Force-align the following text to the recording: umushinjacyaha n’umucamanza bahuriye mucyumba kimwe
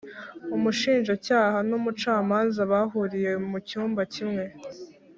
umushinjacyaha 0.55 1.57
n’umucamanza 1.69 2.61
bahuriye 2.71 3.31
mucyumba 3.49 4.01
kimwe 4.13 4.45